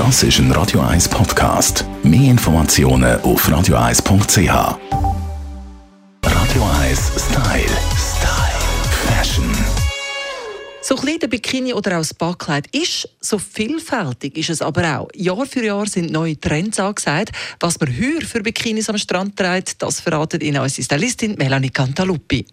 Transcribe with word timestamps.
Das 0.00 0.22
ist 0.22 0.38
ein 0.38 0.50
Radio 0.52 0.80
1 0.80 1.10
Podcast. 1.10 1.84
Mehr 2.02 2.30
Informationen 2.30 3.20
auf 3.20 3.46
radio1.ch. 3.46 4.48
Radio 6.24 6.62
1 6.80 7.12
Style. 7.18 7.76
Style. 7.98 8.60
Fashion. 9.06 9.44
So 10.80 10.94
klein 10.94 11.18
der 11.18 11.28
Bikini 11.28 11.74
oder 11.74 11.96
auch 11.96 12.00
das 12.00 12.14
Backkleid 12.14 12.74
ist, 12.74 13.10
so 13.20 13.38
vielfältig 13.38 14.38
ist 14.38 14.48
es 14.48 14.62
aber 14.62 15.00
auch. 15.00 15.08
Jahr 15.14 15.44
für 15.44 15.62
Jahr 15.62 15.86
sind 15.86 16.10
neue 16.10 16.40
Trends 16.40 16.80
angesagt. 16.80 17.32
Was 17.60 17.78
man 17.78 17.90
heuer 17.90 18.22
für 18.22 18.42
Bikinis 18.42 18.88
am 18.88 18.96
Strand 18.96 19.36
trägt, 19.36 19.82
das 19.82 20.00
verratet 20.00 20.42
Ihnen 20.42 20.62
unsere 20.62 20.82
Stylistin 20.82 21.34
Melanie 21.36 21.68
Cantaluppi. 21.68 22.46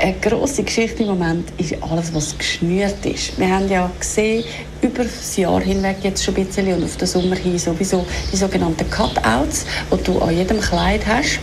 Eine 0.00 0.14
grosse 0.20 0.62
Geschichte 0.62 1.02
im 1.02 1.08
Moment 1.08 1.48
ist 1.58 1.74
alles, 1.82 2.14
was 2.14 2.38
geschnürt 2.38 3.04
ist. 3.04 3.36
Wir 3.36 3.50
haben 3.50 3.68
ja 3.68 3.90
gesehen, 3.98 4.44
über 4.80 5.02
das 5.02 5.36
Jahr 5.36 5.60
hinweg 5.60 5.96
jetzt 6.02 6.22
schon 6.22 6.36
ein 6.36 6.46
bisschen 6.46 6.72
und 6.72 6.84
auf 6.84 6.96
den 6.96 7.08
Sommer 7.08 7.34
hin 7.34 7.58
sowieso 7.58 8.06
die 8.32 8.36
sogenannten 8.36 8.88
Cutouts, 8.90 9.66
die 9.92 10.04
du 10.04 10.20
an 10.20 10.36
jedem 10.36 10.60
Kleid 10.60 11.04
hast, 11.04 11.40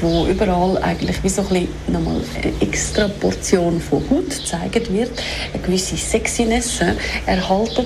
wo 0.00 0.26
überall 0.26 0.78
eigentlich 0.78 1.22
wie 1.22 1.28
so 1.28 1.42
ein 1.42 1.48
bisschen 1.48 1.68
nochmal 1.88 2.20
eine 2.42 2.52
extra 2.62 3.08
Portion 3.08 3.78
von 3.78 4.02
Haut 4.10 4.30
gezeigt 4.30 4.90
wird, 4.90 5.10
eine 5.52 5.62
gewisse 5.62 5.98
Sexiness 5.98 6.80
äh, 6.80 6.94
erhalten 7.26 7.84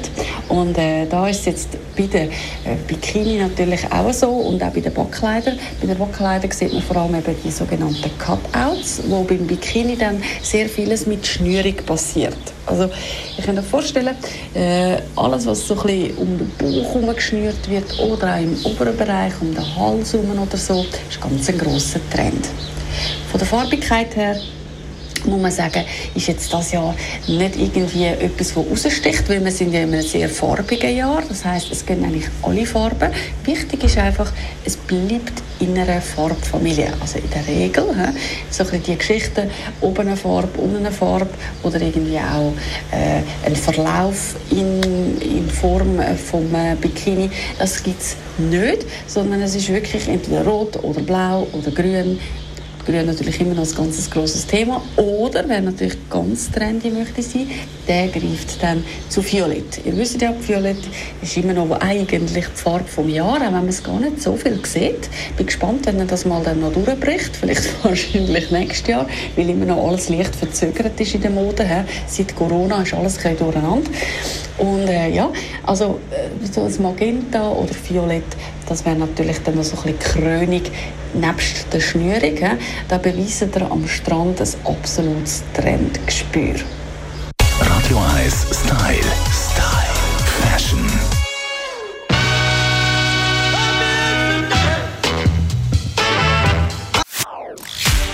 und 0.48 0.78
äh, 0.78 1.06
da 1.06 1.26
ist 1.26 1.46
jetzt 1.46 1.70
bei 1.96 2.06
den 2.06 2.30
äh, 2.30 2.76
Bikini 2.86 3.38
natürlich 3.38 3.90
auch 3.90 4.12
so 4.12 4.28
und 4.28 4.62
auch 4.62 4.70
bei 4.70 4.80
den 4.80 4.92
Backkleidern. 4.92 5.58
Bei 5.80 5.86
den 5.86 5.98
Backkleidern 5.98 6.50
sieht 6.50 6.72
man 6.72 6.82
vor 6.82 6.96
allem 6.96 7.14
eben 7.14 7.36
die 7.44 7.50
sogenannten 7.50 8.10
Cutouts, 8.18 9.02
wo 9.08 9.22
beim 9.22 9.46
Bikini 9.46 9.96
dann 9.96 10.22
sehr 10.42 10.68
vieles 10.68 11.06
mit 11.06 11.26
Schnürung 11.26 11.74
passiert. 11.86 12.36
Also 12.66 12.88
ich 13.36 13.44
kann 13.44 13.56
mir 13.56 13.62
vorstellen, 13.62 14.14
äh, 14.54 14.98
alles 15.16 15.46
was 15.46 15.66
so 15.66 15.74
ein 15.74 15.82
bisschen 15.82 16.16
um 16.18 16.38
den 16.38 16.50
Bauch 16.58 16.94
herum 16.94 17.14
geschnürt 17.14 17.68
wird 17.68 17.98
oder 17.98 18.34
auch 18.34 18.40
im 18.40 18.56
oberen 18.64 18.96
Bereich, 18.96 19.32
um 19.40 19.54
den 19.54 19.76
Hals 19.76 20.12
herum 20.12 20.30
oder 20.38 20.56
so, 20.56 20.84
ist 21.08 21.20
ganz 21.20 21.48
ein 21.48 21.58
grosser 21.58 22.00
Trend. 22.10 22.46
Von 23.30 23.38
der 23.38 23.48
Farbigkeit 23.48 24.14
her 24.16 24.36
muss 25.26 25.40
man 25.40 25.50
sagen, 25.50 25.84
ist 26.14 26.28
jetzt 26.28 26.52
das 26.52 26.72
Jahr 26.72 26.94
nicht 27.26 27.56
irgendwie 27.56 28.06
etwas, 28.06 28.54
das 28.54 28.56
raussticht, 28.56 29.28
weil 29.28 29.44
wir 29.44 29.50
sind 29.50 29.72
ja 29.72 29.80
in 29.80 29.92
einem 29.92 30.02
sehr 30.02 30.28
farbigen 30.28 30.96
Jahr. 30.96 31.22
Das 31.28 31.44
heißt, 31.44 31.70
es 31.70 31.84
gehen 31.84 32.04
eigentlich 32.04 32.28
alle 32.42 32.66
Farben. 32.66 33.10
Wichtig 33.44 33.84
ist 33.84 33.98
einfach, 33.98 34.32
es 34.64 34.76
bleibt 34.76 35.42
in 35.60 35.78
einer 35.78 36.00
Farbfamilie. 36.00 36.92
Also 37.00 37.18
in 37.18 37.30
der 37.30 37.46
Regel, 37.46 37.84
so 38.50 38.64
ein 38.64 38.82
die 38.82 38.96
Geschichten, 38.96 39.50
oben 39.80 40.08
eine 40.08 40.16
Farbe, 40.16 40.60
unten 40.60 40.76
eine 40.76 40.90
Farbe 40.90 41.30
oder 41.62 41.80
irgendwie 41.80 42.18
auch 42.18 42.52
äh, 42.90 43.22
ein 43.46 43.56
Verlauf 43.56 44.34
in, 44.50 44.82
in 45.20 45.48
Form 45.48 46.00
vom 46.16 46.54
äh, 46.54 46.74
Bikini, 46.80 47.30
das 47.58 47.82
gibt 47.82 48.00
es 48.00 48.16
nicht, 48.38 48.84
sondern 49.06 49.42
es 49.42 49.54
ist 49.54 49.68
wirklich 49.68 50.08
entweder 50.08 50.44
rot 50.44 50.82
oder 50.82 51.00
blau 51.00 51.46
oder 51.52 51.70
grün 51.70 52.18
Grün 52.84 53.06
natürlich 53.06 53.40
immer 53.40 53.54
noch 53.54 53.66
ein 53.66 53.74
ganz 53.74 54.10
grosses 54.10 54.44
Thema. 54.44 54.82
Oder, 54.96 55.44
wer 55.46 55.60
natürlich 55.60 55.96
ganz 56.10 56.50
trendy 56.50 56.90
möchte 56.90 57.22
sein, 57.22 57.48
der 57.86 58.08
greift 58.08 58.60
dann 58.60 58.82
zu 59.08 59.22
Violett. 59.24 59.84
Ihr 59.84 59.96
wisst 59.96 60.20
ja, 60.20 60.34
Violett 60.46 60.78
ist 61.22 61.36
immer 61.36 61.52
noch 61.52 61.70
eigentlich 61.80 62.22
die 62.34 62.42
Farbe 62.42 62.88
vom 62.88 63.08
Jahr, 63.08 63.36
auch 63.36 63.40
wenn 63.40 63.52
man 63.52 63.68
es 63.68 63.84
gar 63.84 64.00
nicht 64.00 64.20
so 64.20 64.36
viel 64.36 64.58
sieht. 64.64 65.08
Ich 65.30 65.36
bin 65.36 65.46
gespannt, 65.46 65.86
wenn 65.86 66.00
er 66.00 66.06
das 66.06 66.24
mal 66.24 66.42
dann 66.42 66.60
noch 66.60 66.72
durchbricht. 66.72 67.36
Vielleicht 67.36 67.68
wahrscheinlich 67.84 68.50
nächstes 68.50 68.88
Jahr, 68.88 69.06
weil 69.36 69.48
immer 69.48 69.66
noch 69.66 69.88
alles 69.88 70.08
leicht 70.08 70.34
verzögert 70.34 71.00
ist 71.00 71.14
in 71.14 71.20
der 71.20 71.30
Mode. 71.30 71.64
He. 71.64 71.84
Seit 72.08 72.34
Corona 72.34 72.82
ist 72.82 72.94
alles 72.94 73.24
ein 73.24 73.36
durcheinander. 73.36 73.90
Und 74.58 74.88
äh, 74.88 75.08
ja, 75.10 75.30
also 75.64 76.00
äh, 76.10 76.46
so 76.46 76.64
das 76.64 76.78
Magenta 76.78 77.48
oder 77.50 77.70
Violett, 77.88 78.24
das 78.68 78.84
wäre 78.84 78.96
natürlich 78.96 79.38
dann 79.44 79.56
noch 79.56 79.64
so 79.64 79.76
ein 79.76 79.94
bisschen 79.94 79.98
Krönung 79.98 80.62
nebst 81.14 81.66
der 81.72 81.80
Schnürung. 81.80 82.36
He. 82.36 82.46
Da 82.88 82.98
beweisen 82.98 83.54
wir 83.54 83.70
am 83.70 83.86
Strand 83.86 84.40
ein 84.40 84.48
absolutes 84.64 85.42
Trendgespür. 85.54 86.54
Radio 87.60 87.98
1 88.16 88.46
Style. 88.50 89.12
Style. 89.30 89.82
Fashion. 90.40 90.86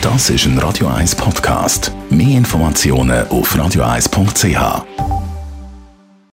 Das 0.00 0.30
ist 0.30 0.46
ein 0.46 0.58
Radio 0.58 0.88
1 0.88 1.14
Podcast. 1.16 1.92
Mehr 2.10 2.38
Informationen 2.38 3.28
auf 3.28 3.54
radio1.ch. 3.54 5.17